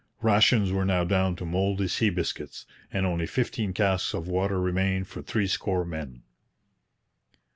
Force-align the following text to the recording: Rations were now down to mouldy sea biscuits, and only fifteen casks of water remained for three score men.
Rations 0.23 0.71
were 0.71 0.83
now 0.83 1.03
down 1.03 1.35
to 1.35 1.45
mouldy 1.45 1.87
sea 1.87 2.09
biscuits, 2.09 2.65
and 2.91 3.05
only 3.05 3.27
fifteen 3.27 3.71
casks 3.71 4.15
of 4.15 4.27
water 4.27 4.59
remained 4.59 5.07
for 5.07 5.21
three 5.21 5.45
score 5.45 5.85
men. 5.85 6.23